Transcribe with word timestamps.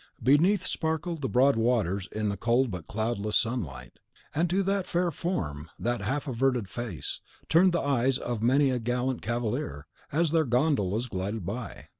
Beneath 0.23 0.65
sparkled 0.65 1.21
the 1.21 1.29
broad 1.29 1.55
waters 1.55 2.09
in 2.11 2.29
the 2.29 2.35
cold 2.35 2.71
but 2.71 2.87
cloudless 2.87 3.37
sunlight; 3.37 3.99
and 4.33 4.49
to 4.49 4.63
that 4.63 4.87
fair 4.87 5.11
form, 5.11 5.69
that 5.77 6.01
half 6.01 6.27
averted 6.27 6.67
face, 6.67 7.21
turned 7.49 7.71
the 7.71 7.79
eyes 7.81 8.17
of 8.17 8.41
many 8.41 8.71
a 8.71 8.79
gallant 8.79 9.21
cavalier, 9.21 9.85
as 10.11 10.31
their 10.31 10.43
gondolas 10.45 11.05
glided 11.05 11.45
by. 11.45 11.85